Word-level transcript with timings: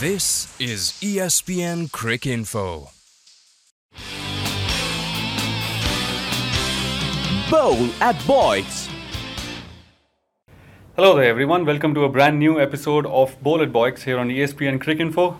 This 0.00 0.46
is 0.60 0.92
ESPN 1.02 1.90
Cricinfo. 1.90 2.90
Bowl 7.50 7.88
at 8.00 8.14
Boycs. 8.24 8.88
Hello 10.94 11.16
there, 11.16 11.24
everyone. 11.24 11.64
Welcome 11.64 11.94
to 11.94 12.04
a 12.04 12.08
brand 12.08 12.38
new 12.38 12.60
episode 12.60 13.06
of 13.06 13.42
Bowl 13.42 13.60
at 13.60 13.72
Boycs 13.72 14.04
here 14.04 14.20
on 14.20 14.28
ESPN 14.28 14.78
Cricinfo. 14.78 15.38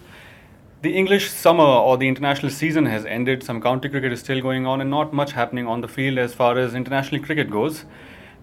The 0.82 0.96
English 0.96 1.30
summer 1.30 1.62
or 1.62 1.96
the 1.96 2.08
international 2.08 2.50
season 2.50 2.86
has 2.86 3.06
ended. 3.06 3.44
Some 3.44 3.62
county 3.62 3.88
cricket 3.88 4.12
is 4.12 4.18
still 4.18 4.40
going 4.40 4.66
on, 4.66 4.80
and 4.80 4.90
not 4.90 5.12
much 5.12 5.34
happening 5.34 5.68
on 5.68 5.82
the 5.82 5.88
field 5.88 6.18
as 6.18 6.34
far 6.34 6.58
as 6.58 6.74
international 6.74 7.22
cricket 7.22 7.48
goes. 7.48 7.84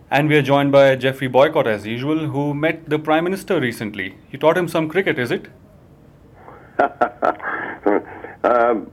And 0.09 0.29
we 0.29 0.37
are 0.37 0.41
joined 0.41 0.71
by 0.71 0.95
Geoffrey 0.95 1.27
Boycott, 1.27 1.67
as 1.67 1.85
usual, 1.85 2.27
who 2.27 2.53
met 2.53 2.89
the 2.89 2.99
Prime 2.99 3.25
Minister 3.25 3.59
recently. 3.59 4.15
You 4.31 4.39
taught 4.39 4.57
him 4.57 4.69
some 4.69 4.87
cricket, 4.87 5.19
is 5.19 5.31
it? 5.31 5.49
um, 8.43 8.91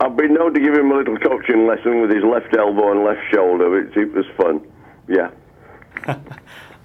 I've 0.00 0.16
been 0.16 0.34
known 0.34 0.54
to 0.54 0.60
give 0.60 0.74
him 0.74 0.90
a 0.90 0.96
little 0.96 1.16
coaching 1.18 1.66
lesson 1.66 2.00
with 2.00 2.10
his 2.10 2.24
left 2.24 2.56
elbow 2.56 2.92
and 2.92 3.04
left 3.04 3.20
shoulder. 3.32 3.78
It, 3.80 3.96
it 3.96 4.12
was 4.12 4.26
fun. 4.36 4.66
Yeah. 5.08 5.30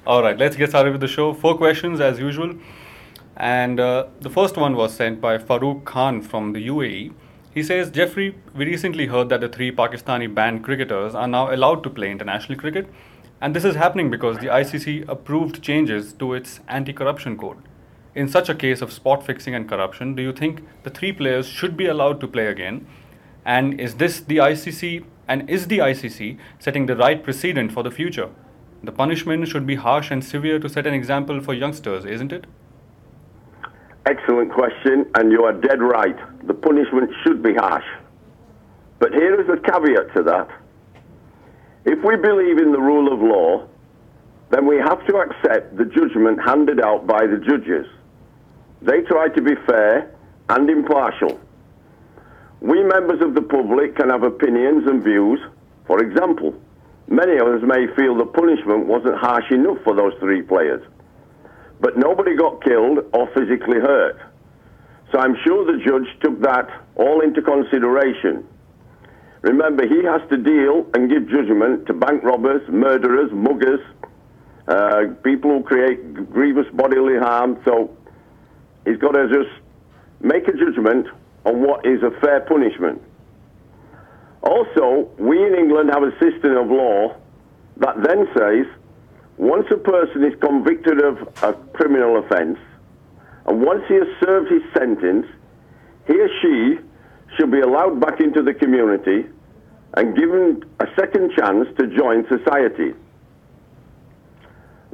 All 0.08 0.22
right, 0.22 0.38
let's 0.38 0.56
get 0.56 0.70
started 0.70 0.92
with 0.92 1.02
the 1.02 1.08
show. 1.08 1.34
Four 1.34 1.58
questions, 1.58 2.00
as 2.00 2.20
usual. 2.20 2.54
And 3.38 3.80
uh, 3.80 4.08
the 4.22 4.30
first 4.30 4.56
one 4.56 4.76
was 4.76 4.94
sent 4.94 5.20
by 5.20 5.38
Farooq 5.38 5.84
Khan 5.84 6.22
from 6.22 6.54
the 6.54 6.68
UAE. 6.68 7.14
He 7.54 7.64
says, 7.64 7.90
Geoffrey, 7.90 8.36
we 8.54 8.66
recently 8.66 9.08
heard 9.08 9.30
that 9.30 9.42
the 9.42 9.50
three 9.50 9.72
Pakistani 9.72 10.34
banned 10.34 10.64
cricketers 10.64 11.16
are 11.16 11.28
now 11.28 11.54
allowed 11.54 11.84
to 11.84 11.90
play 11.90 12.12
international 12.12 12.60
cricket. 12.60 12.88
And 13.42 13.56
this 13.56 13.64
is 13.64 13.76
happening 13.76 14.12
because 14.12 14.38
the 14.38 14.48
ICC 14.48 15.08
approved 15.08 15.62
changes 15.62 16.14
to 16.14 16.34
its 16.34 16.60
anti 16.68 16.94
corruption 16.94 17.38
code. 17.38 17.58
In 18.16 18.30
such 18.30 18.48
a 18.48 18.56
case 18.56 18.82
of 18.82 18.94
spot 18.94 19.26
fixing 19.26 19.54
and 19.54 19.68
corruption, 19.68 20.16
do 20.16 20.24
you 20.24 20.32
think 20.32 20.64
the 20.84 20.90
three 20.90 21.12
players 21.12 21.50
should 21.50 21.76
be 21.76 21.86
allowed 21.86 22.22
to 22.22 22.28
play 22.28 22.48
again? 22.48 22.88
And 23.44 23.80
is 23.80 23.96
this 23.96 24.22
the 24.22 24.38
ICC 24.38 25.04
and 25.28 25.50
is 25.50 25.68
the 25.68 25.80
ICC 25.80 26.38
setting 26.58 26.86
the 26.86 26.96
right 26.96 27.22
precedent 27.22 27.74
for 27.74 27.84
the 27.84 27.92
future? 27.92 28.30
The 28.84 28.94
punishment 28.94 29.50
should 29.50 29.68
be 29.68 29.76
harsh 29.76 30.12
and 30.12 30.24
severe 30.24 30.60
to 30.60 30.70
set 30.70 30.88
an 30.88 30.94
example 30.94 31.42
for 31.42 31.54
youngsters, 31.54 32.06
isn't 32.06 32.32
it? 32.32 32.48
Excellent 34.06 34.54
question, 34.54 35.06
and 35.16 35.32
you 35.32 35.44
are 35.44 35.52
dead 35.52 35.82
right. 35.82 36.18
The 36.48 36.54
punishment 36.54 37.12
should 37.24 37.44
be 37.44 37.54
harsh. 37.56 37.86
But 39.00 39.12
here 39.12 39.42
is 39.42 39.50
a 39.50 39.58
caveat 39.58 40.14
to 40.16 40.24
that. 40.24 40.48
If 41.84 42.02
we 42.04 42.16
believe 42.16 42.60
in 42.60 42.72
the 42.72 42.80
rule 42.80 43.12
of 43.12 43.20
law, 43.20 43.68
then 44.52 44.66
we 44.66 44.78
have 44.78 45.06
to 45.08 45.18
accept 45.18 45.76
the 45.76 45.86
judgment 45.86 46.40
handed 46.46 46.80
out 46.80 47.06
by 47.06 47.28
the 47.28 47.38
judges. 47.38 47.88
They 48.86 49.02
try 49.02 49.30
to 49.30 49.42
be 49.42 49.56
fair 49.66 50.16
and 50.50 50.70
impartial. 50.70 51.40
We 52.62 52.84
members 52.84 53.20
of 53.22 53.34
the 53.34 53.42
public 53.42 53.96
can 53.96 54.10
have 54.10 54.22
opinions 54.22 54.88
and 54.88 55.04
views. 55.04 55.40
For 55.88 56.04
example, 56.04 56.54
many 57.08 57.38
of 57.38 57.48
us 57.48 57.62
may 57.64 57.88
feel 57.96 58.16
the 58.16 58.26
punishment 58.26 58.86
wasn't 58.86 59.18
harsh 59.18 59.50
enough 59.52 59.80
for 59.84 59.96
those 59.96 60.14
three 60.20 60.44
players. 60.44 60.84
But 61.82 61.98
nobody 61.98 62.36
got 62.36 62.64
killed 62.64 63.00
or 63.12 63.28
physically 63.34 63.80
hurt. 63.80 64.22
So 65.12 65.18
I'm 65.20 65.36
sure 65.44 65.66
the 65.66 65.84
judge 65.84 66.08
took 66.22 66.40
that 66.42 66.70
all 66.96 67.22
into 67.22 67.42
consideration. 67.42 68.48
Remember, 69.42 69.88
he 69.88 70.04
has 70.04 70.22
to 70.30 70.38
deal 70.38 70.86
and 70.94 71.10
give 71.10 71.28
judgment 71.28 71.88
to 71.88 71.94
bank 71.94 72.24
robbers, 72.24 72.62
murderers, 72.70 73.32
muggers, 73.32 73.82
uh, 74.68 75.14
people 75.24 75.52
who 75.52 75.64
create 75.64 76.32
grievous 76.32 76.66
bodily 76.74 77.18
harm. 77.18 77.60
So 77.66 77.96
he's 78.86 78.98
got 78.98 79.12
to 79.12 79.28
just 79.28 79.50
make 80.22 80.48
a 80.48 80.54
judgment 80.54 81.08
on 81.44 81.62
what 81.62 81.86
is 81.86 82.02
a 82.04 82.12
fair 82.22 82.42
punishment. 82.42 83.02
Also, 84.42 85.10
we 85.18 85.44
in 85.46 85.56
England 85.56 85.90
have 85.92 86.04
a 86.04 86.12
system 86.20 86.56
of 86.58 86.68
law 86.70 87.16
that 87.78 87.96
then 88.04 88.28
says 88.38 88.66
once 89.38 89.66
a 89.72 89.78
person 89.78 90.24
is 90.24 90.34
convicted 90.40 91.04
of 91.04 91.18
a 91.44 91.54
criminal 91.74 92.20
offence 92.24 92.58
and 93.48 93.62
once 93.62 93.84
he 93.88 93.96
has 93.96 94.08
served 94.24 94.52
his 94.52 94.62
sentence, 94.74 95.28
he 96.08 96.14
or 96.14 96.30
she 96.42 96.80
should 97.36 97.52
be 97.52 97.60
allowed 97.60 98.00
back 98.00 98.20
into 98.20 98.42
the 98.42 98.54
community 98.54 99.26
and 99.96 100.16
given 100.16 100.64
a 100.80 100.86
second 100.98 101.32
chance 101.38 101.68
to 101.78 101.88
join 101.88 102.26
society. 102.28 102.94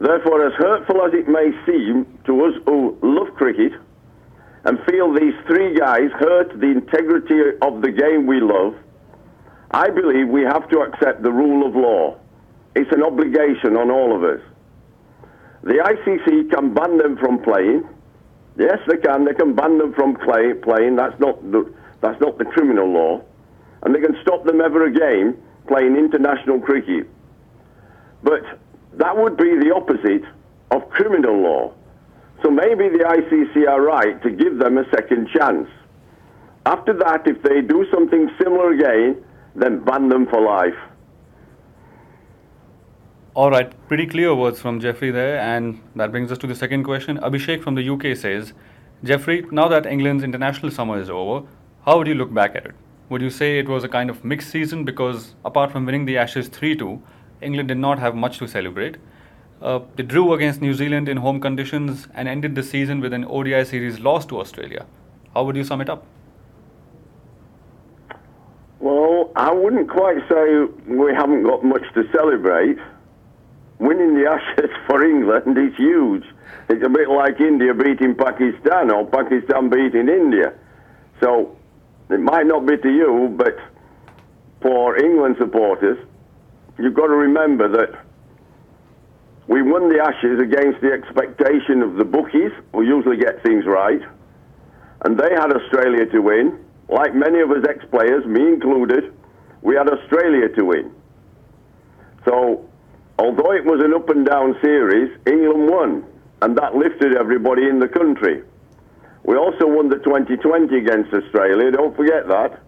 Therefore, 0.02 0.48
as 0.48 0.54
hurtful 0.54 1.06
as 1.06 1.14
it 1.14 1.28
may 1.28 1.52
seem 1.64 2.08
to 2.26 2.46
us 2.46 2.54
who 2.66 2.98
love 3.04 3.36
cricket 3.36 3.74
and 4.64 4.80
feel 4.90 5.14
these 5.14 5.36
three 5.46 5.78
guys 5.78 6.10
hurt 6.18 6.60
the 6.60 6.72
integrity 6.72 7.38
of 7.62 7.84
the 7.84 7.92
game 7.92 8.26
we 8.26 8.42
love, 8.42 8.74
I 9.70 9.92
believe 9.92 10.28
we 10.28 10.42
have 10.42 10.68
to 10.70 10.80
accept 10.80 11.22
the 11.22 11.32
rule 11.32 11.68
of 11.68 11.76
law. 11.76 12.18
It's 12.76 12.92
an 12.92 13.04
obligation 13.04 13.78
on 13.78 13.92
all 13.92 14.16
of 14.16 14.24
us. 14.24 14.42
The 15.62 15.78
ICC 15.78 16.50
can 16.50 16.74
ban 16.74 16.98
them 16.98 17.18
from 17.18 17.44
playing. 17.44 17.88
Yes, 18.58 18.80
they 18.88 18.98
can. 18.98 19.26
They 19.26 19.36
can 19.36 19.54
ban 19.54 19.78
them 19.78 19.94
from 19.94 20.16
play, 20.16 20.54
playing. 20.64 20.96
That's 20.96 21.20
not 21.20 21.40
the 21.52 21.72
that's 22.02 22.20
not 22.20 22.40
the 22.40 22.46
criminal 22.46 22.92
law, 22.92 23.22
and 23.84 23.94
they 23.94 24.00
can 24.00 24.18
stop 24.24 24.46
them 24.46 24.62
ever 24.62 24.86
again 24.86 25.38
playing 25.68 25.96
international 25.96 26.60
cricket. 26.60 27.08
But 28.24 28.42
that 28.94 29.16
would 29.18 29.38
be 29.38 29.58
the 29.58 29.74
opposite 29.76 30.24
of 30.72 30.90
criminal 30.90 31.42
law. 31.42 31.74
So 32.44 32.50
maybe 32.50 32.90
the 32.90 33.04
ICC 33.04 33.68
are 33.68 33.82
right 33.82 34.22
to 34.24 34.30
give 34.30 34.58
them 34.58 34.78
a 34.78 34.90
second 34.90 35.30
chance. 35.30 35.68
After 36.66 36.94
that, 36.94 37.28
if 37.28 37.42
they 37.44 37.62
do 37.62 37.86
something 37.92 38.30
similar 38.42 38.72
again, 38.72 39.24
then 39.56 39.84
ban 39.84 40.10
them 40.10 40.28
for 40.28 40.42
life. 40.42 40.76
All 43.34 43.50
right, 43.50 43.72
pretty 43.88 44.08
clear 44.08 44.36
words 44.36 44.60
from 44.60 44.80
Geoffrey 44.80 45.10
there, 45.10 45.40
and 45.40 45.82
that 45.96 46.12
brings 46.12 46.32
us 46.32 46.38
to 46.40 46.48
the 46.48 46.56
second 46.56 46.84
question. 46.84 47.18
Abhishek 47.20 47.64
from 47.64 47.76
the 47.76 47.90
UK 47.90 48.18
says, 48.18 48.54
Geoffrey, 49.04 49.46
now 49.52 49.68
that 49.70 49.86
England's 49.86 50.24
international 50.24 50.72
summer 50.72 51.00
is 51.00 51.10
over, 51.10 51.48
how 51.86 51.98
would 51.98 52.08
you 52.08 52.16
look 52.16 52.34
back 52.34 52.56
at 52.56 52.66
it? 52.66 52.76
Would 53.10 53.22
you 53.22 53.30
say 53.30 53.58
it 53.58 53.68
was 53.68 53.84
a 53.84 53.90
kind 53.90 54.10
of 54.10 54.24
mixed 54.24 54.50
season 54.50 54.84
because, 54.84 55.36
apart 55.46 55.72
from 55.72 55.86
winning 55.86 56.06
the 56.06 56.18
Ashes 56.18 56.48
3 56.50 56.76
2, 56.76 57.02
England 57.42 57.68
did 57.68 57.78
not 57.78 58.00
have 58.00 58.16
much 58.16 58.38
to 58.40 58.48
celebrate? 58.48 58.98
Uh, 59.62 59.80
they 59.96 60.04
drew 60.04 60.34
against 60.34 60.62
New 60.62 60.74
Zealand 60.74 61.08
in 61.08 61.18
home 61.18 61.40
conditions 61.40 62.08
and 62.14 62.28
ended 62.28 62.56
the 62.56 62.64
season 62.64 63.00
with 63.00 63.14
an 63.14 63.26
ODI 63.26 63.64
series 63.66 64.00
loss 64.00 64.26
to 64.28 64.40
Australia. 64.40 64.86
How 65.34 65.44
would 65.44 65.56
you 65.56 65.64
sum 65.64 65.82
it 65.82 65.90
up? 65.90 66.06
Well, 68.80 69.32
I 69.36 69.52
wouldn't 69.52 69.90
quite 69.90 70.18
say 70.28 70.66
we 70.88 71.14
haven't 71.14 71.44
got 71.44 71.64
much 71.64 71.84
to 71.94 72.04
celebrate. 72.12 72.78
Winning 73.80 74.16
the 74.16 74.30
Ashes 74.36 74.72
for 74.88 75.04
England 75.04 75.58
is 75.58 75.76
huge. 75.78 76.24
It's 76.70 76.84
a 76.84 76.90
bit 76.90 77.10
like 77.10 77.40
India 77.40 77.74
beating 77.74 78.16
Pakistan 78.16 78.92
or 78.92 79.06
Pakistan 79.06 79.70
beating 79.70 80.10
India. 80.10 80.54
So 81.22 81.56
it 82.10 82.20
might 82.20 82.48
not 82.48 82.66
be 82.66 82.78
to 82.78 82.90
you, 82.90 83.34
but 83.38 83.56
for 84.62 84.98
England 84.98 85.36
supporters, 85.40 85.98
you've 86.84 86.94
got 86.94 87.08
to 87.08 87.16
remember 87.16 87.68
that 87.68 88.06
we 89.48 89.62
won 89.62 89.90
the 89.90 90.00
Ashes 90.00 90.40
against 90.40 90.80
the 90.82 90.92
expectation 90.92 91.82
of 91.82 91.96
the 91.96 92.06
bookies, 92.06 92.52
who 92.72 92.84
usually 92.84 93.18
get 93.18 93.44
things 93.44 93.66
right, 93.66 94.02
and 95.04 95.20
they 95.20 95.30
had 95.36 95.52
Australia 95.52 96.06
to 96.06 96.20
win. 96.22 96.64
Like 96.88 97.16
many 97.16 97.40
of 97.40 97.52
us 97.52 97.66
ex-players, 97.68 98.26
me 98.26 98.48
included, 98.48 99.14
we 99.62 99.76
had 99.76 99.90
Australia 99.90 100.50
to 100.56 100.66
win. 100.66 100.92
So, 102.26 102.66
although 103.18 103.54
it 103.54 103.66
was 103.66 103.84
an 103.84 103.94
up 103.94 104.10
and 104.10 104.26
down 104.26 104.58
series, 104.62 105.12
England 105.26 105.70
won, 105.70 106.06
and 106.42 106.58
that 106.58 106.76
lifted 106.76 107.18
everybody 107.18 107.68
in 107.68 107.80
the 107.80 107.88
country. 107.88 108.44
We 109.24 109.36
also 109.38 109.68
won 109.68 109.90
the 109.90 109.98
2020 109.98 110.78
against 110.78 111.14
Australia, 111.14 111.72
don't 111.72 111.96
forget 111.96 112.28
that. 112.28 112.60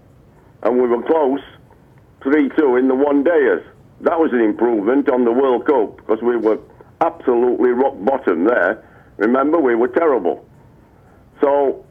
And 0.64 0.82
we 0.82 0.88
were 0.88 1.02
close, 1.04 1.42
3 2.24 2.50
2 2.58 2.78
in 2.78 2.88
the 2.88 2.96
one 2.96 3.24
dayers. 3.24 3.64
That 4.04 4.20
was 4.20 4.32
an 4.34 4.42
improvement 4.42 5.10
on 5.10 5.24
the 5.24 5.32
World 5.32 5.66
Cup 5.66 5.96
because 5.98 6.22
we 6.22 6.36
were 6.36 6.60
absolutely 7.00 7.70
rock 7.70 7.96
bottom 8.00 8.44
there. 8.44 8.84
Remember, 9.16 9.58
we 9.60 9.76
were 9.76 9.88
terrible. 9.88 10.46
So, 11.42 11.86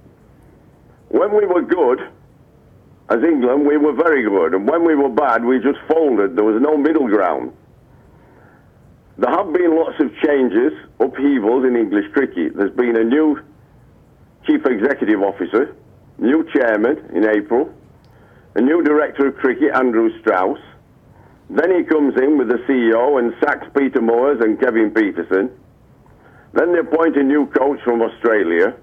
when 1.08 1.34
we 1.34 1.46
were 1.46 1.62
good, 1.62 2.00
as 3.08 3.22
England, 3.22 3.66
we 3.66 3.78
were 3.78 3.94
very 3.94 4.22
good. 4.28 4.54
And 4.54 4.68
when 4.68 4.84
we 4.84 4.94
were 4.94 5.08
bad, 5.08 5.42
we 5.42 5.58
just 5.58 5.78
folded. 5.88 6.36
There 6.36 6.44
was 6.44 6.60
no 6.60 6.76
middle 6.76 7.08
ground. 7.08 7.52
There 9.16 9.30
have 9.30 9.52
been 9.52 9.74
lots 9.74 9.98
of 10.00 10.14
changes, 10.22 10.72
upheavals 11.00 11.64
in 11.64 11.76
English 11.76 12.12
cricket. 12.12 12.56
There's 12.56 12.76
been 12.76 12.96
a 12.96 13.04
new 13.04 13.40
chief 14.46 14.66
executive 14.66 15.22
officer, 15.22 15.74
new 16.18 16.46
chairman 16.52 17.10
in 17.14 17.26
April, 17.26 17.72
a 18.54 18.60
new 18.60 18.82
director 18.82 19.28
of 19.28 19.36
cricket, 19.36 19.74
Andrew 19.74 20.10
Strauss. 20.20 20.58
Then 21.52 21.70
he 21.76 21.84
comes 21.84 22.16
in 22.16 22.38
with 22.38 22.48
the 22.48 22.58
CEO 22.66 23.18
and 23.18 23.34
sacks 23.40 23.66
Peter 23.76 24.00
Moores 24.00 24.40
and 24.40 24.58
Kevin 24.58 24.90
Pietersen. 24.90 25.50
Then 26.54 26.72
they 26.72 26.78
appoint 26.78 27.16
a 27.16 27.22
new 27.22 27.46
coach 27.46 27.78
from 27.84 28.00
Australia. 28.00 28.74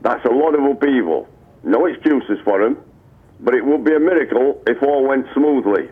That's 0.00 0.24
a 0.24 0.30
lot 0.30 0.54
of 0.54 0.64
upheaval. 0.64 1.28
No 1.64 1.84
excuses 1.84 2.38
for 2.44 2.62
him, 2.62 2.78
but 3.40 3.54
it 3.54 3.64
would 3.64 3.84
be 3.84 3.94
a 3.94 4.00
miracle 4.00 4.62
if 4.66 4.82
all 4.82 5.06
went 5.06 5.26
smoothly. 5.34 5.90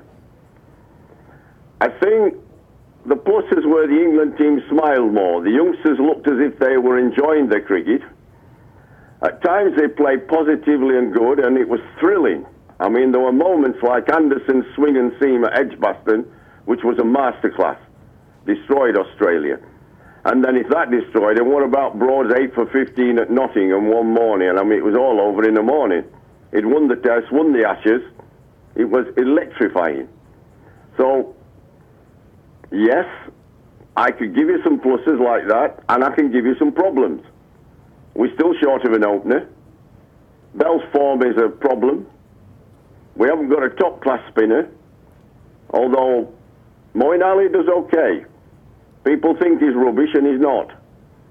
I 1.83 1.89
think 1.89 2.37
the 3.05 3.17
pluses 3.17 3.67
were 3.67 3.87
the 3.87 4.01
England 4.03 4.39
team 4.39 4.63
smiled 4.71 5.13
more. 5.13 5.43
The 5.43 5.51
youngsters 5.51 5.99
looked 5.99 6.29
as 6.29 6.39
if 6.39 6.59
they 6.59 6.79
were 6.79 6.99
enjoying 6.99 7.49
their 7.49 7.61
cricket. 7.61 8.01
At 9.23 9.43
times 9.43 9.77
they 9.77 9.89
played 9.89 10.29
positively 10.29 10.97
and 10.97 11.13
good, 11.13 11.41
and 11.41 11.59
it 11.59 11.69
was 11.69 11.81
thrilling. 11.99 12.47
I 12.81 12.88
mean, 12.88 13.12
there 13.12 13.21
were 13.21 13.32
moments 13.32 13.79
like 13.82 14.11
Anderson's 14.11 14.65
swing 14.75 14.97
and 14.97 15.12
seam 15.21 15.44
at 15.44 15.56
Edgbaston, 15.56 16.25
which 16.65 16.81
was 16.82 16.99
a 16.99 17.03
masterclass, 17.03 17.79
destroyed 18.47 18.97
Australia. 18.97 19.59
And 20.25 20.43
then 20.43 20.56
if 20.56 20.69
that 20.71 20.91
destroyed 20.91 21.38
him, 21.38 21.53
what 21.53 21.62
about 21.62 21.99
Broad's 21.99 22.32
8 22.35 22.55
for 22.55 22.67
15 22.67 23.19
at 23.19 23.31
Nottingham 23.31 23.88
one 23.88 24.12
morning? 24.15 24.56
I 24.59 24.65
mean, 24.65 24.79
it 24.79 24.85
was 24.85 24.97
all 24.97 25.21
over 25.21 25.47
in 25.47 25.55
the 25.55 25.62
morning. 25.62 26.05
He'd 26.53 26.65
won 26.67 26.88
the 26.88 26.97
test, 26.97 27.31
won 27.31 27.53
the 27.53 27.69
Ashes. 27.69 28.03
It 28.75 28.85
was 28.85 29.06
electrifying. 29.17 30.09
So, 30.97 31.37
yes, 32.73 33.06
I 33.97 34.11
could 34.11 34.35
give 34.35 34.49
you 34.49 34.62
some 34.65 34.81
pluses 34.81 35.21
like 35.23 35.49
that, 35.49 35.83
and 35.91 36.03
I 36.03 36.15
can 36.15 36.33
give 36.33 36.47
you 36.47 36.55
some 36.59 36.73
problems. 36.73 37.23
We're 38.15 38.33
still 38.35 38.55
short 38.61 38.85
of 38.85 38.93
an 38.93 39.05
opener. 39.05 39.49
Bell's 40.55 40.83
form 40.93 41.23
is 41.23 41.37
a 41.37 41.49
problem. 41.49 42.06
We 43.21 43.29
haven't 43.29 43.51
got 43.51 43.63
a 43.63 43.69
top 43.69 44.01
class 44.01 44.27
spinner, 44.31 44.67
although 45.69 46.33
Moeen 46.95 47.23
Ali 47.23 47.51
does 47.51 47.69
okay. 47.69 48.25
People 49.05 49.37
think 49.37 49.61
he's 49.61 49.75
rubbish 49.75 50.09
and 50.15 50.27
he's 50.27 50.41
not. 50.41 50.73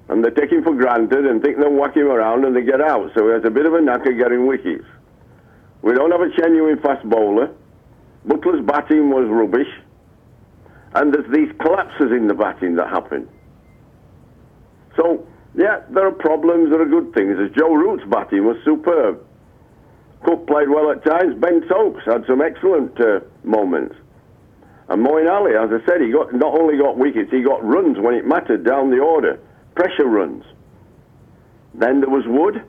And 0.08 0.24
they 0.24 0.30
take 0.30 0.52
him 0.52 0.64
for 0.64 0.76
granted 0.76 1.26
and 1.26 1.42
think 1.42 1.58
they'll 1.58 1.74
whack 1.74 1.96
him 1.96 2.06
around 2.06 2.46
and 2.46 2.56
they 2.56 2.62
get 2.62 2.80
out. 2.80 3.10
So 3.16 3.26
he 3.26 3.34
has 3.34 3.44
a 3.44 3.50
bit 3.50 3.66
of 3.66 3.74
a 3.74 3.82
knack 3.82 4.06
of 4.06 4.20
getting 4.20 4.46
wickets. 4.46 4.86
We 5.82 5.96
don't 5.96 6.12
have 6.12 6.22
a 6.22 6.30
genuine 6.30 6.80
fast 6.80 7.04
bowler. 7.10 7.50
Buttler's 8.28 8.64
batting 8.64 9.10
was 9.10 9.28
rubbish. 9.28 9.74
And 10.94 11.12
there's 11.12 11.32
these 11.34 11.50
collapses 11.60 12.12
in 12.12 12.28
the 12.28 12.36
batting 12.36 12.76
that 12.76 12.90
happen. 12.90 13.28
So, 14.96 15.28
yeah, 15.56 15.82
there 15.90 16.06
are 16.06 16.12
problems, 16.12 16.70
there 16.70 16.84
are 16.84 16.86
good 16.86 17.16
things. 17.16 17.38
As 17.40 17.50
Joe 17.58 17.74
Root's 17.74 18.04
batting 18.12 18.46
was 18.46 18.58
superb. 18.64 19.26
Cook 20.30 20.46
played 20.46 20.70
well 20.70 20.92
at 20.92 21.04
times. 21.04 21.34
Ben 21.42 21.64
Stokes 21.66 22.06
had 22.06 22.24
some 22.28 22.40
excellent 22.40 23.02
uh, 23.02 23.20
moments. 23.44 23.96
And 24.88 25.04
Moeen 25.04 25.28
Ali, 25.28 25.54
as 25.58 25.72
I 25.74 25.84
said, 25.88 26.02
he 26.02 26.12
got 26.12 26.32
not 26.36 26.54
only 26.54 26.78
got 26.78 27.00
wickets, 27.00 27.32
he 27.32 27.42
got 27.42 27.64
runs 27.66 27.98
when 27.98 28.14
it 28.14 28.28
mattered 28.28 28.64
down 28.64 28.92
the 28.92 29.00
order, 29.00 29.40
pressure 29.74 30.06
runs. 30.06 30.44
Then 31.74 32.02
there 32.02 32.12
was 32.12 32.26
Wood. 32.28 32.62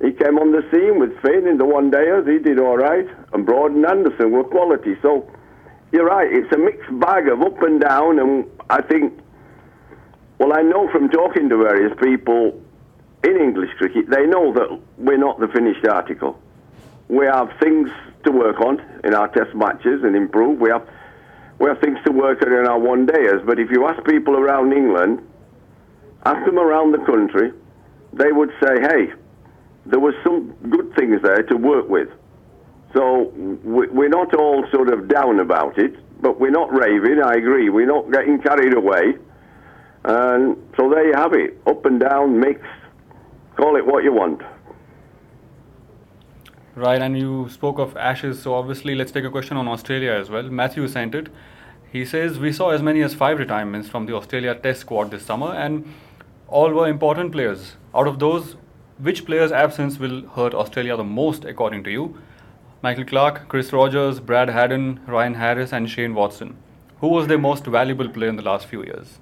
He 0.00 0.12
came 0.12 0.38
on 0.38 0.52
the 0.52 0.62
scene 0.72 0.98
with 0.98 1.12
Finn 1.20 1.46
in 1.46 1.58
the 1.58 1.66
one 1.66 1.90
dayers. 1.90 2.26
He 2.26 2.38
did 2.38 2.58
all 2.58 2.78
right. 2.78 3.06
And 3.34 3.44
Broad 3.44 3.72
and 3.72 3.84
Anderson 3.84 4.30
were 4.30 4.44
quality. 4.44 4.96
So 5.02 5.28
you're 5.92 6.06
right. 6.06 6.32
It's 6.32 6.52
a 6.54 6.58
mixed 6.58 6.98
bag 6.98 7.28
of 7.28 7.42
up 7.42 7.60
and 7.62 7.78
down. 7.78 8.20
And 8.20 8.46
I 8.70 8.80
think, 8.80 9.20
well, 10.38 10.54
I 10.54 10.62
know 10.62 10.88
from 10.90 11.10
talking 11.10 11.50
to 11.50 11.58
various 11.58 11.92
people 12.02 12.58
in 13.22 13.36
English 13.36 13.70
cricket, 13.76 14.08
they 14.08 14.24
know 14.24 14.54
that 14.54 14.80
we're 14.96 15.18
not 15.18 15.40
the 15.40 15.48
finished 15.48 15.86
article. 15.86 16.38
We 17.08 17.26
have 17.26 17.50
things 17.60 17.90
to 18.24 18.30
work 18.30 18.60
on 18.60 18.80
in 19.04 19.14
our 19.14 19.28
test 19.28 19.54
matches 19.54 20.02
and 20.04 20.16
improve. 20.16 20.60
We 20.60 20.70
have 20.70 20.88
we 21.58 21.68
have 21.68 21.80
things 21.80 21.98
to 22.06 22.12
work 22.12 22.42
on 22.42 22.52
in 22.52 22.66
our 22.66 22.78
one 22.78 23.06
dayers. 23.06 23.44
But 23.46 23.58
if 23.58 23.70
you 23.70 23.86
ask 23.86 24.04
people 24.04 24.36
around 24.36 24.72
England, 24.72 25.20
ask 26.24 26.44
them 26.44 26.58
around 26.58 26.92
the 26.92 26.98
country, 26.98 27.52
they 28.12 28.32
would 28.32 28.50
say, 28.60 28.80
hey, 28.80 29.12
there 29.86 30.00
was 30.00 30.14
some 30.24 30.52
good 30.70 30.94
things 30.96 31.20
there 31.22 31.42
to 31.44 31.56
work 31.56 31.88
with. 31.88 32.08
So 32.94 33.32
we're 33.64 34.08
not 34.08 34.34
all 34.34 34.64
sort 34.70 34.92
of 34.92 35.08
down 35.08 35.40
about 35.40 35.78
it, 35.78 35.94
but 36.20 36.38
we're 36.38 36.50
not 36.50 36.72
raving, 36.72 37.22
I 37.22 37.34
agree. 37.34 37.68
We're 37.70 37.86
not 37.86 38.10
getting 38.12 38.40
carried 38.40 38.74
away. 38.74 39.16
And 40.04 40.56
so 40.76 40.90
there 40.90 41.06
you 41.06 41.14
have 41.14 41.32
it 41.32 41.60
up 41.66 41.86
and 41.86 42.00
down, 42.00 42.38
mixed, 42.38 42.64
call 43.56 43.76
it 43.76 43.86
what 43.86 44.04
you 44.04 44.12
want. 44.12 44.42
Right, 46.74 47.02
and 47.02 47.18
you 47.18 47.48
spoke 47.50 47.78
of 47.78 47.94
Ashes, 47.98 48.40
so 48.40 48.54
obviously 48.54 48.94
let's 48.94 49.12
take 49.12 49.24
a 49.24 49.30
question 49.30 49.58
on 49.58 49.68
Australia 49.68 50.12
as 50.12 50.30
well. 50.30 50.44
Matthew 50.44 50.88
sent 50.88 51.14
it. 51.14 51.28
He 51.92 52.06
says, 52.06 52.38
We 52.38 52.50
saw 52.50 52.70
as 52.70 52.80
many 52.80 53.02
as 53.02 53.12
five 53.12 53.38
retirements 53.38 53.90
from 53.90 54.06
the 54.06 54.14
Australia 54.14 54.54
Test 54.54 54.80
squad 54.80 55.10
this 55.10 55.22
summer, 55.22 55.52
and 55.52 55.84
all 56.48 56.70
were 56.70 56.88
important 56.88 57.30
players. 57.32 57.76
Out 57.94 58.06
of 58.06 58.18
those, 58.18 58.56
which 58.96 59.26
player's 59.26 59.52
absence 59.52 59.98
will 59.98 60.22
hurt 60.28 60.54
Australia 60.54 60.96
the 60.96 61.04
most, 61.04 61.44
according 61.44 61.84
to 61.84 61.90
you? 61.90 62.16
Michael 62.80 63.04
Clarke, 63.04 63.48
Chris 63.48 63.70
Rogers, 63.70 64.18
Brad 64.18 64.48
Haddin, 64.48 65.00
Ryan 65.06 65.34
Harris, 65.34 65.74
and 65.74 65.90
Shane 65.90 66.14
Watson. 66.14 66.56
Who 67.00 67.08
was 67.08 67.26
their 67.26 67.38
most 67.38 67.66
valuable 67.66 68.08
player 68.08 68.30
in 68.30 68.36
the 68.36 68.42
last 68.42 68.66
few 68.66 68.82
years? 68.82 69.18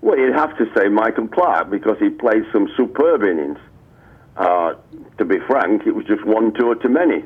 Well, 0.00 0.18
you'd 0.18 0.34
have 0.34 0.58
to 0.58 0.66
say 0.76 0.88
Michael 0.88 1.28
Clarke 1.28 1.70
because 1.70 1.98
he 2.00 2.08
played 2.08 2.42
some 2.52 2.68
superb 2.76 3.22
innings. 3.22 3.58
Uh, 4.36 4.74
to 5.18 5.24
be 5.24 5.38
frank, 5.46 5.86
it 5.86 5.94
was 5.94 6.04
just 6.06 6.24
one 6.24 6.52
tour 6.54 6.74
too 6.74 6.88
many. 6.88 7.24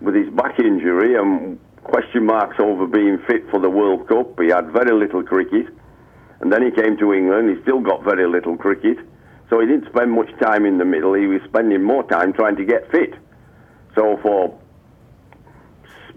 With 0.00 0.14
his 0.14 0.28
back 0.30 0.58
injury 0.58 1.14
and 1.16 1.58
question 1.84 2.24
marks 2.24 2.56
over 2.58 2.86
being 2.86 3.18
fit 3.26 3.48
for 3.50 3.60
the 3.60 3.68
World 3.68 4.08
Cup, 4.08 4.40
he 4.40 4.48
had 4.48 4.70
very 4.72 4.92
little 4.92 5.22
cricket. 5.22 5.66
And 6.40 6.50
then 6.50 6.62
he 6.62 6.70
came 6.70 6.96
to 6.98 7.12
England, 7.12 7.54
he 7.54 7.62
still 7.62 7.80
got 7.80 8.02
very 8.02 8.26
little 8.26 8.56
cricket. 8.56 8.96
So 9.50 9.60
he 9.60 9.66
didn't 9.66 9.90
spend 9.92 10.12
much 10.12 10.30
time 10.40 10.64
in 10.64 10.78
the 10.78 10.84
middle, 10.84 11.12
he 11.12 11.26
was 11.26 11.42
spending 11.48 11.82
more 11.82 12.04
time 12.04 12.32
trying 12.32 12.56
to 12.56 12.64
get 12.64 12.90
fit. 12.90 13.14
So 13.94 14.18
for 14.22 14.58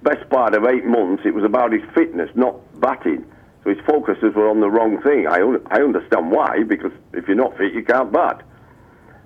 best 0.04 0.30
part 0.30 0.54
of 0.54 0.66
eight 0.66 0.86
months, 0.86 1.24
it 1.26 1.34
was 1.34 1.44
about 1.44 1.72
his 1.72 1.82
fitness, 1.94 2.30
not 2.36 2.56
batting. 2.80 3.26
So 3.64 3.70
his 3.70 3.80
focuses 3.86 4.36
were 4.36 4.50
on 4.50 4.60
the 4.60 4.70
wrong 4.70 5.02
thing. 5.02 5.28
I, 5.28 5.40
I 5.68 5.82
understand 5.82 6.32
why, 6.32 6.64
because 6.64 6.92
if 7.14 7.28
you're 7.28 7.38
not 7.38 7.58
fit, 7.58 7.74
you 7.74 7.84
can't 7.84 8.12
bat. 8.12 8.44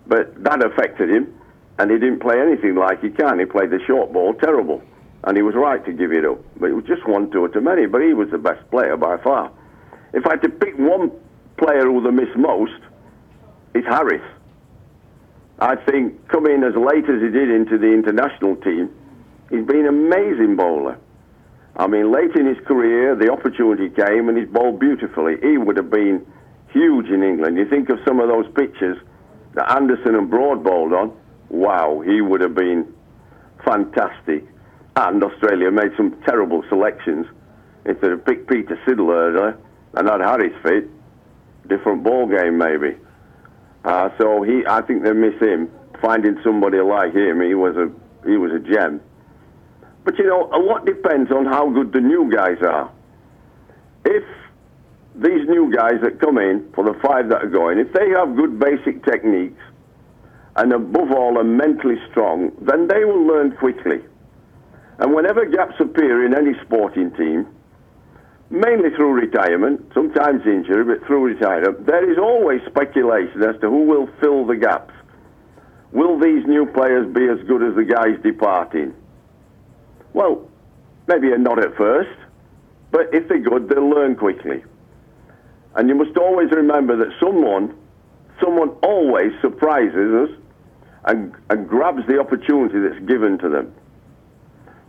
But 0.07 0.43
that 0.43 0.63
affected 0.63 1.09
him, 1.09 1.33
and 1.77 1.91
he 1.91 1.97
didn't 1.97 2.19
play 2.19 2.39
anything 2.39 2.75
like 2.75 3.01
he 3.01 3.09
can. 3.09 3.39
He 3.39 3.45
played 3.45 3.69
the 3.69 3.79
short 3.85 4.13
ball 4.13 4.33
terrible, 4.33 4.81
and 5.23 5.35
he 5.35 5.43
was 5.43 5.55
right 5.55 5.83
to 5.85 5.91
give 5.91 6.11
it 6.11 6.25
up. 6.25 6.39
But 6.59 6.69
it 6.69 6.73
was 6.73 6.85
just 6.85 7.07
one 7.07 7.29
tour 7.29 7.49
too 7.49 7.61
many. 7.61 7.85
But 7.85 8.01
he 8.01 8.13
was 8.13 8.29
the 8.31 8.37
best 8.37 8.69
player 8.71 8.95
by 8.97 9.17
far. 9.17 9.51
If 10.13 10.25
I 10.25 10.31
had 10.31 10.41
to 10.43 10.49
pick 10.49 10.77
one 10.77 11.11
player 11.57 11.83
who 11.83 12.01
they 12.01 12.11
miss 12.11 12.29
most, 12.35 12.79
it's 13.73 13.87
Harris. 13.87 14.23
I 15.59 15.75
think 15.75 16.27
coming 16.29 16.63
as 16.63 16.75
late 16.75 17.09
as 17.09 17.21
he 17.21 17.29
did 17.29 17.49
into 17.49 17.77
the 17.77 17.91
international 17.91 18.55
team, 18.57 18.89
he's 19.49 19.65
been 19.65 19.85
an 19.85 19.87
amazing 19.87 20.55
bowler. 20.55 20.97
I 21.75 21.87
mean, 21.87 22.11
late 22.11 22.35
in 22.35 22.47
his 22.47 22.57
career, 22.65 23.15
the 23.15 23.31
opportunity 23.31 23.89
came 23.89 24.29
and 24.29 24.37
he's 24.37 24.47
bowled 24.47 24.79
beautifully. 24.79 25.35
He 25.41 25.57
would 25.57 25.77
have 25.77 25.89
been 25.89 26.25
huge 26.69 27.07
in 27.07 27.23
England. 27.23 27.57
You 27.57 27.67
think 27.69 27.89
of 27.89 27.99
some 28.05 28.19
of 28.19 28.29
those 28.29 28.45
pitches 28.53 28.97
Anderson 29.57 30.15
and 30.15 30.29
Broad 30.29 30.63
bowled 30.63 30.93
on, 30.93 31.17
wow, 31.49 32.01
he 32.05 32.21
would 32.21 32.41
have 32.41 32.55
been 32.55 32.93
fantastic. 33.65 34.45
And 34.95 35.23
Australia 35.23 35.71
made 35.71 35.91
some 35.95 36.19
terrible 36.25 36.63
selections. 36.69 37.27
If 37.85 38.01
they'd 38.01 38.11
have 38.11 38.25
picked 38.25 38.49
Peter 38.49 38.79
Siddle 38.85 39.13
earlier 39.13 39.57
and 39.93 40.09
had 40.09 40.21
Harris 40.21 40.53
fit, 40.63 40.89
different 41.67 42.03
ball 42.03 42.27
game 42.27 42.57
maybe. 42.57 42.97
Uh, 43.85 44.09
so 44.19 44.43
he, 44.43 44.63
I 44.67 44.81
think 44.81 45.03
they 45.03 45.13
miss 45.13 45.39
him. 45.39 45.71
Finding 46.01 46.37
somebody 46.43 46.79
like 46.79 47.13
him, 47.13 47.41
he 47.41 47.55
was 47.55 47.75
a 47.75 47.89
he 48.27 48.37
was 48.37 48.51
a 48.51 48.59
gem. 48.59 49.01
But 50.03 50.17
you 50.17 50.25
know, 50.25 50.49
a 50.53 50.59
lot 50.59 50.85
depends 50.85 51.31
on 51.31 51.45
how 51.45 51.69
good 51.69 51.91
the 51.91 52.01
new 52.01 52.31
guys 52.31 52.57
are. 52.61 52.91
If 54.05 54.23
these 55.17 55.47
new 55.47 55.73
guys 55.73 55.99
that 56.03 56.19
come 56.19 56.37
in, 56.37 56.71
for 56.73 56.83
the 56.83 56.93
five 57.01 57.29
that 57.29 57.43
are 57.43 57.49
going, 57.49 57.79
if 57.79 57.91
they 57.93 58.09
have 58.09 58.35
good 58.35 58.59
basic 58.59 59.03
techniques 59.03 59.61
and 60.55 60.73
above 60.73 61.11
all 61.11 61.37
are 61.37 61.43
mentally 61.43 61.97
strong, 62.09 62.51
then 62.61 62.87
they 62.87 63.03
will 63.05 63.25
learn 63.25 63.55
quickly. 63.57 63.99
And 64.99 65.13
whenever 65.13 65.45
gaps 65.45 65.75
appear 65.79 66.25
in 66.25 66.33
any 66.35 66.53
sporting 66.65 67.11
team, 67.11 67.47
mainly 68.49 68.89
through 68.95 69.13
retirement, 69.13 69.91
sometimes 69.93 70.45
injury, 70.45 70.83
but 70.83 71.05
through 71.05 71.23
retirement, 71.25 71.85
there 71.85 72.09
is 72.11 72.17
always 72.17 72.61
speculation 72.67 73.43
as 73.43 73.59
to 73.61 73.69
who 73.69 73.83
will 73.83 74.07
fill 74.19 74.45
the 74.45 74.55
gaps. 74.55 74.93
Will 75.91 76.19
these 76.19 76.45
new 76.45 76.65
players 76.65 77.11
be 77.13 77.27
as 77.27 77.39
good 77.47 77.63
as 77.63 77.75
the 77.75 77.85
guys 77.85 78.21
departing? 78.23 78.93
Well, 80.13 80.49
maybe 81.07 81.29
not 81.37 81.59
at 81.63 81.75
first, 81.75 82.17
but 82.91 83.13
if 83.13 83.27
they're 83.27 83.39
good, 83.39 83.69
they'll 83.69 83.89
learn 83.89 84.15
quickly. 84.15 84.63
And 85.75 85.89
you 85.89 85.95
must 85.95 86.17
always 86.17 86.51
remember 86.51 86.97
that 86.97 87.13
someone, 87.19 87.77
someone 88.41 88.69
always 88.83 89.31
surprises 89.41 90.29
us 90.29 90.29
and, 91.05 91.33
and 91.49 91.67
grabs 91.67 92.05
the 92.07 92.19
opportunity 92.19 92.79
that's 92.79 93.05
given 93.05 93.37
to 93.39 93.49
them. 93.49 93.73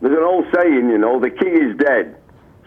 There's 0.01 0.17
an 0.17 0.25
old 0.25 0.47
saying, 0.55 0.91
you 0.91 0.99
know, 0.99 1.21
the 1.21 1.31
king 1.31 1.55
is 1.55 1.77
dead. 1.77 2.17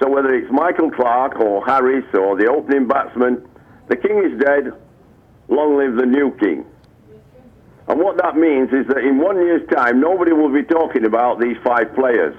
So 0.02 0.10
whether 0.10 0.34
it's 0.34 0.52
Michael 0.52 0.92
Clarke 0.92 1.40
or 1.40 1.66
Harris 1.66 2.06
or 2.14 2.36
the 2.36 2.48
opening 2.48 2.88
batsman, 2.88 3.48
the 3.88 3.96
king 3.96 4.18
is 4.24 4.40
dead. 4.40 4.74
Long 5.48 5.78
live 5.78 5.96
the 5.96 6.06
new 6.06 6.36
king. 6.38 6.66
And 7.88 8.00
what 8.00 8.18
that 8.18 8.36
means 8.36 8.70
is 8.72 8.88
that 8.88 9.00
in 9.00 9.18
one 9.18 9.38
year's 9.38 9.68
time, 9.70 10.00
nobody 10.00 10.32
will 10.32 10.52
be 10.52 10.64
talking 10.64 11.06
about 11.06 11.40
these 11.40 11.58
five 11.64 11.94
players. 11.94 12.36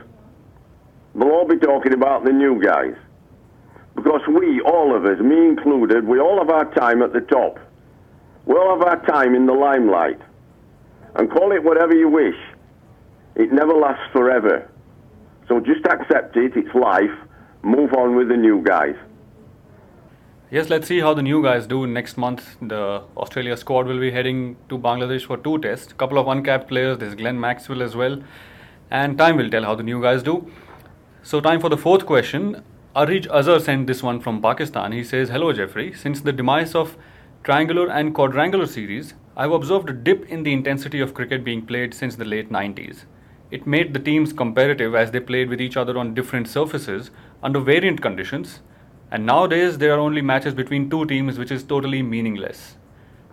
They'll 1.15 1.29
all 1.29 1.47
be 1.47 1.59
talking 1.59 1.93
about 1.93 2.25
the 2.25 2.33
new 2.33 2.63
guys. 2.63 2.95
Because 3.95 4.23
we, 4.29 4.61
all 4.63 4.95
of 4.97 5.05
us, 5.05 5.21
me 5.21 5.47
included, 5.47 6.07
we 6.07 6.19
all 6.19 6.39
have 6.39 6.51
our 6.51 6.73
time 6.75 7.03
at 7.03 7.13
the 7.13 7.21
top. 7.21 7.59
We 8.47 8.55
all 8.55 8.79
have 8.79 8.87
our 8.87 9.05
time 9.07 9.35
in 9.35 9.47
the 9.47 9.53
limelight. 9.53 10.21
And 11.15 11.31
call 11.31 11.53
it 11.53 11.63
whatever 11.63 11.95
you 11.95 12.09
wish. 12.09 12.37
It 13.37 13.53
never 13.53 13.75
lasts 13.75 14.05
forever. 14.13 14.69
So 15.49 15.61
just 15.61 15.85
accept 15.87 16.37
it, 16.37 16.57
it's 16.57 16.75
life, 16.75 17.11
move 17.63 17.93
on 17.95 18.17
with 18.17 18.29
the 18.29 18.37
new 18.37 18.63
guys. 18.63 18.97
Yes, 20.51 20.69
let's 20.69 20.87
see 20.87 21.01
how 21.01 21.15
the 21.15 21.23
new 21.23 21.43
guys 21.43 21.67
do 21.67 21.87
next 21.87 22.19
month. 22.19 22.57
The 22.61 23.03
Australia 23.17 23.57
squad 23.57 23.87
will 23.87 23.99
be 23.99 24.11
heading 24.11 24.57
to 24.69 24.77
Bangladesh 24.79 25.25
for 25.25 25.39
two 25.39 25.59
tests. 25.59 25.93
A 25.93 25.95
couple 25.95 26.19
of 26.19 26.29
uncapped 26.29 26.69
players. 26.69 26.99
There's 26.99 27.15
Glenn 27.15 27.41
Maxwell 27.41 27.83
as 27.83 27.97
well. 27.97 28.23
And 28.91 29.17
time 29.17 29.39
will 29.39 29.49
tell 29.49 29.65
how 29.65 29.75
the 29.75 29.83
new 29.83 30.03
guys 30.03 30.23
do. 30.23 30.51
So, 31.23 31.41
time 31.41 31.59
for 31.61 31.71
the 31.71 31.79
fourth 31.79 32.05
question. 32.05 32.63
Arij 32.95 33.27
Azhar 33.31 33.59
sent 33.59 33.87
this 33.87 34.03
one 34.03 34.21
from 34.21 34.43
Pakistan. 34.43 34.93
He 34.93 35.03
says, 35.03 35.31
Hello, 35.31 35.53
Geoffrey. 35.53 35.93
Since 35.95 36.21
the 36.21 36.33
demise 36.33 36.75
of 36.75 36.97
triangular 37.43 37.89
and 37.89 38.15
quadrangular 38.15 38.67
series, 38.67 39.15
I've 39.37 39.53
observed 39.53 39.89
a 39.89 39.95
dip 39.95 40.29
in 40.29 40.43
the 40.43 40.53
intensity 40.53 41.01
of 41.01 41.15
cricket 41.15 41.43
being 41.43 41.65
played 41.65 41.95
since 41.95 42.17
the 42.17 42.27
late 42.27 42.51
90s. 42.51 43.05
It 43.51 43.67
made 43.67 43.95
the 43.95 43.99
teams 43.99 44.33
competitive 44.33 44.95
as 44.95 45.11
they 45.11 45.21
played 45.21 45.49
with 45.49 45.61
each 45.61 45.77
other 45.77 45.97
on 45.97 46.13
different 46.13 46.49
surfaces 46.49 47.11
under 47.43 47.61
variant 47.61 48.03
conditions 48.03 48.61
and 49.13 49.27
nowadays, 49.27 49.77
there 49.77 49.93
are 49.93 49.99
only 49.99 50.23
matches 50.23 50.55
between 50.55 50.89
two 50.89 51.05
teams, 51.05 51.39
which 51.39 51.51
is 51.51 51.63
totally 51.63 52.01
meaningless. 52.01 52.77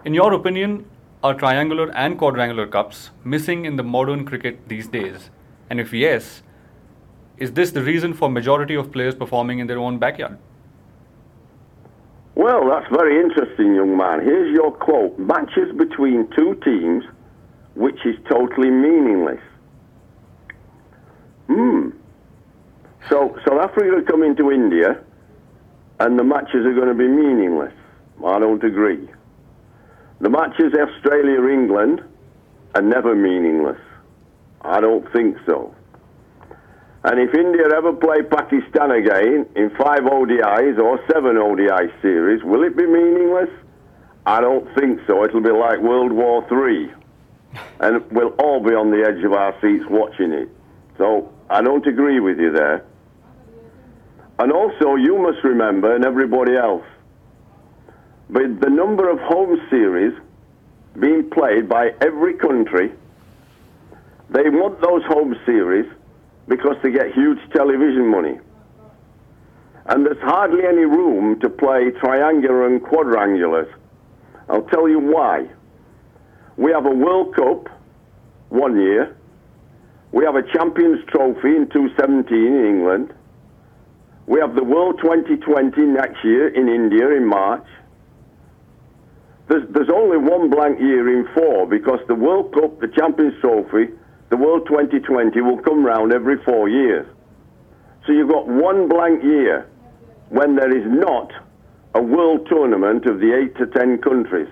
In 0.04 0.14
your 0.14 0.34
opinion, 0.34 0.86
are 1.24 1.34
triangular 1.34 1.90
and 1.96 2.18
quadrangular 2.18 2.68
cups 2.68 3.12
missing 3.24 3.64
in 3.64 3.78
the 3.78 3.84
modern 3.84 4.26
cricket 4.26 4.68
these 4.68 4.90
days? 4.90 5.30
And 5.70 5.80
if 5.80 5.94
yes, 5.94 6.44
is 7.40 7.54
this 7.54 7.72
the 7.72 7.82
reason 7.82 8.14
for 8.14 8.30
majority 8.30 8.76
of 8.76 8.92
players 8.92 9.16
performing 9.16 9.60
in 9.60 9.68
their 9.68 9.80
own 9.80 9.98
backyard? 9.98 10.38
Well, 12.36 12.70
that's 12.70 12.88
very 12.90 13.20
interesting, 13.20 13.76
young 13.76 13.98
man. 13.98 14.22
Here's 14.24 14.54
your 14.54 14.72
quote 14.72 15.18
matches 15.18 15.76
between 15.78 16.30
two 16.36 16.56
teams, 16.64 17.04
which 17.76 18.06
is 18.06 18.16
totally 18.30 18.70
meaningless. 18.70 19.42
Hmm. 21.48 21.90
So 23.10 23.38
South 23.48 23.62
Africa 23.62 24.04
come 24.10 24.24
into 24.24 24.52
India 24.52 25.02
and 26.00 26.18
the 26.18 26.24
matches 26.24 26.66
are 26.66 26.74
going 26.74 26.88
to 26.88 26.94
be 26.94 27.08
meaningless. 27.08 27.74
I 28.26 28.40
don't 28.40 28.64
agree. 28.64 29.08
The 30.22 30.30
matches 30.30 30.74
Australia 30.74 31.48
England 31.48 32.04
are 32.76 32.82
never 32.82 33.16
meaningless. 33.16 33.80
I 34.62 34.82
don't 34.82 35.12
think 35.14 35.38
so. 35.46 35.74
And 37.04 37.20
if 37.20 37.34
India 37.34 37.64
ever 37.76 37.94
play 37.94 38.24
Pakistan 38.24 38.92
again 38.92 39.46
in 39.56 39.70
five 39.78 40.02
ODIs 40.02 40.78
or 40.80 41.00
seven 41.12 41.38
ODI 41.38 41.92
series, 42.02 42.44
will 42.44 42.64
it 42.64 42.76
be 42.76 42.86
meaningless? 42.86 43.50
I 44.26 44.42
don't 44.42 44.68
think 44.76 45.00
so. 45.08 45.24
It'll 45.24 45.42
be 45.42 45.52
like 45.52 45.80
World 45.80 46.12
War 46.12 46.46
Three, 46.50 46.92
and 47.80 48.04
we'll 48.12 48.36
all 48.40 48.60
be 48.62 48.76
on 48.76 48.92
the 48.92 49.06
edge 49.08 49.24
of 49.24 49.32
our 49.32 49.56
seats 49.62 49.86
watching 49.90 50.34
it. 50.34 50.50
So 50.98 51.32
I 51.50 51.62
don't 51.62 51.86
agree 51.88 52.20
with 52.20 52.38
you 52.38 52.52
there. 52.52 52.86
And 54.38 54.52
also, 54.52 54.96
you 54.96 55.18
must 55.18 55.44
remember, 55.44 55.96
and 55.96 56.06
everybody 56.06 56.56
else, 56.56 56.86
with 58.30 58.60
the 58.60 58.70
number 58.70 59.10
of 59.10 59.20
home 59.20 59.58
series 59.70 60.14
being 61.00 61.30
played 61.30 61.70
by 61.70 61.94
every 62.02 62.34
country, 62.36 62.92
they 64.30 64.50
want 64.50 64.82
those 64.82 65.04
home 65.06 65.36
series 65.46 65.90
because 66.50 66.76
they 66.84 66.92
get 66.92 67.14
huge 67.14 67.40
television 67.54 68.10
money. 68.10 68.40
And 69.86 70.06
there's 70.06 70.22
hardly 70.22 70.66
any 70.66 70.84
room 70.84 71.40
to 71.40 71.50
play 71.50 71.92
triangular 72.02 72.68
and 72.68 72.82
quadrangulars. 72.82 73.72
I'll 74.50 74.64
tell 74.64 74.90
you 74.90 75.00
why. 75.00 75.48
We 76.58 76.72
have 76.72 76.86
a 76.86 76.94
World 76.94 77.36
Cup 77.36 77.70
one 78.50 78.80
year. 78.82 79.16
We 80.12 80.26
have 80.26 80.36
a 80.36 80.44
Champions 80.52 81.06
Trophy 81.08 81.56
in 81.56 81.70
2017 81.70 82.36
in 82.36 82.66
England. 82.66 83.14
We 84.26 84.40
have 84.40 84.56
the 84.56 84.64
World 84.64 85.00
2020 85.02 85.82
next 85.84 86.24
year 86.24 86.48
in 86.50 86.68
India 86.68 87.10
in 87.12 87.26
March. 87.26 87.66
There's, 89.48 89.64
there's 89.70 89.90
only 89.90 90.18
one 90.18 90.50
blank 90.50 90.80
year 90.80 91.18
in 91.18 91.28
four 91.34 91.68
because 91.68 92.00
the 92.08 92.16
World 92.16 92.54
Cup, 92.54 92.80
the 92.80 92.88
Champions 92.88 93.34
Trophy, 93.42 93.94
the 94.30 94.38
World 94.38 94.68
2020 94.68 95.42
will 95.42 95.60
come 95.60 95.86
round 95.86 96.14
every 96.14 96.42
four 96.44 96.70
years. 96.70 97.06
So 98.06 98.14
you've 98.14 98.30
got 98.30 98.48
one 98.48 98.88
blank 98.88 99.24
year 99.24 99.68
when 100.30 100.56
there 100.56 100.76
is 100.76 100.86
not 100.88 101.32
a 101.96 102.02
world 102.02 102.48
tournament 102.50 103.06
of 103.06 103.20
the 103.20 103.36
eight 103.36 103.58
to 103.58 103.66
ten 103.68 103.98
countries. 104.00 104.50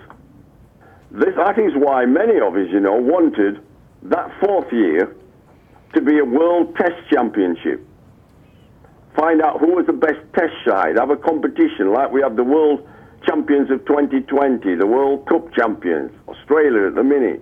This, 1.12 1.36
that 1.38 1.58
is 1.58 1.72
why 1.76 2.06
many 2.06 2.40
of 2.40 2.56
us, 2.56 2.68
you 2.72 2.80
know, 2.80 2.96
wanted 2.96 3.62
that 4.04 4.32
fourth 4.40 4.72
year 4.74 5.16
to 5.94 6.02
be 6.02 6.20
a 6.20 6.26
world 6.26 6.76
test 6.76 6.96
championship 7.12 7.88
find 9.18 9.42
out 9.42 9.60
who 9.60 9.74
was 9.76 9.86
the 9.88 9.94
best 9.94 10.22
test 10.38 10.54
side, 10.66 10.96
have 10.98 11.10
a 11.10 11.18
competition 11.18 11.92
like 11.92 12.12
we 12.12 12.22
have 12.22 12.36
the 12.36 12.44
world 12.44 12.88
champions 13.26 13.70
of 13.72 13.84
2020, 13.86 14.76
the 14.76 14.86
World 14.86 15.28
Cup 15.28 15.52
champions, 15.54 16.12
Australia 16.30 16.88
at 16.88 16.96
the 16.96 17.04
minute. 17.04 17.42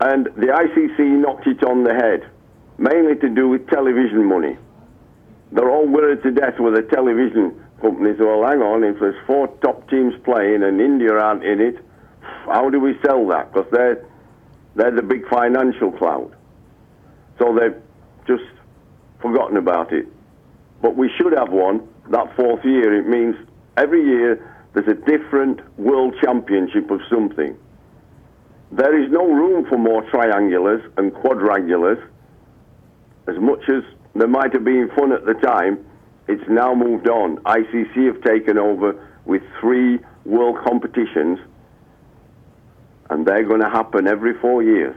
And 0.00 0.26
the 0.36 0.48
ICC 0.48 0.98
knocked 1.20 1.46
it 1.46 1.62
on 1.64 1.84
the 1.84 1.94
head, 1.94 2.28
mainly 2.78 3.16
to 3.16 3.28
do 3.28 3.48
with 3.48 3.68
television 3.68 4.24
money. 4.24 4.56
They're 5.52 5.70
all 5.70 5.86
worried 5.86 6.22
to 6.24 6.30
death 6.32 6.58
with 6.58 6.74
the 6.74 6.82
television 6.82 7.64
companies. 7.80 8.16
Well, 8.18 8.44
hang 8.44 8.60
on, 8.60 8.82
if 8.82 8.98
there's 8.98 9.16
four 9.26 9.48
top 9.62 9.88
teams 9.88 10.14
playing 10.24 10.62
and 10.62 10.80
India 10.80 11.12
aren't 11.12 11.44
in 11.44 11.60
it, 11.60 11.76
how 12.46 12.70
do 12.70 12.80
we 12.80 12.98
sell 13.04 13.26
that? 13.28 13.52
Because 13.52 13.70
they're, 13.70 14.04
they're 14.74 14.90
the 14.90 15.02
big 15.02 15.28
financial 15.28 15.92
cloud. 15.92 16.34
So 17.38 17.56
they've 17.58 17.80
just 18.26 18.50
forgotten 19.20 19.56
about 19.56 19.92
it. 19.92 20.06
But 20.82 20.96
we 20.96 21.10
should 21.16 21.32
have 21.32 21.50
one 21.50 21.88
that 22.10 22.34
fourth 22.36 22.64
year. 22.64 22.94
It 22.98 23.08
means 23.08 23.36
every 23.76 24.04
year 24.04 24.54
there's 24.74 24.88
a 24.88 24.94
different 24.94 25.60
world 25.78 26.14
championship 26.22 26.90
of 26.90 27.00
something. 27.08 27.56
There 28.76 29.00
is 29.00 29.08
no 29.08 29.24
room 29.24 29.66
for 29.68 29.78
more 29.78 30.02
triangulars 30.10 30.82
and 30.96 31.12
quadrangulars. 31.12 32.04
As 33.28 33.36
much 33.38 33.60
as 33.68 33.84
there 34.16 34.26
might 34.26 34.52
have 34.52 34.64
been 34.64 34.90
fun 34.96 35.12
at 35.12 35.24
the 35.24 35.34
time, 35.34 35.78
it's 36.26 36.42
now 36.48 36.74
moved 36.74 37.08
on. 37.08 37.36
ICC 37.44 38.06
have 38.06 38.20
taken 38.22 38.58
over 38.58 38.96
with 39.26 39.42
three 39.60 40.00
world 40.24 40.58
competitions, 40.66 41.38
and 43.10 43.24
they're 43.24 43.44
going 43.44 43.60
to 43.60 43.70
happen 43.70 44.08
every 44.08 44.34
four 44.40 44.60
years. 44.64 44.96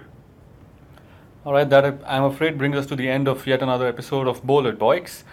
All 1.46 1.54
right, 1.54 1.70
that 1.70 2.02
I'm 2.08 2.24
afraid 2.24 2.58
brings 2.58 2.78
us 2.78 2.88
to 2.88 2.96
the 2.96 3.08
end 3.08 3.28
of 3.28 3.46
yet 3.46 3.62
another 3.62 3.86
episode 3.86 4.28
of 4.28 4.42
Bowl 4.44 4.68
at 4.68 4.80
Boycs. 4.80 5.24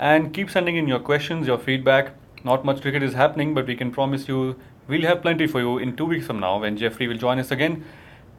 And 0.00 0.34
keep 0.34 0.50
sending 0.50 0.74
in 0.74 0.88
your 0.88 0.98
questions, 0.98 1.46
your 1.46 1.58
feedback. 1.58 2.14
Not 2.42 2.64
much 2.64 2.82
cricket 2.82 3.04
is 3.04 3.14
happening, 3.14 3.54
but 3.54 3.68
we 3.68 3.76
can 3.76 3.92
promise 3.92 4.26
you 4.26 4.58
we'll 4.88 5.02
have 5.02 5.22
plenty 5.22 5.46
for 5.46 5.60
you 5.60 5.78
in 5.78 5.96
two 5.96 6.06
weeks 6.06 6.26
from 6.26 6.40
now 6.40 6.60
when 6.60 6.76
Geoffrey 6.76 7.08
will 7.08 7.18
join 7.18 7.38
us 7.38 7.50
again. 7.50 7.84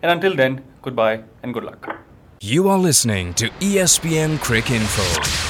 And 0.02 0.12
until 0.12 0.36
then, 0.36 0.64
goodbye 0.82 1.24
and 1.42 1.54
good 1.54 1.64
luck. 1.64 2.04
You 2.42 2.68
are 2.68 2.78
listening 2.78 3.34
to 3.36 3.50
ESPN 3.62 4.38
Cricinfo. 4.38 5.43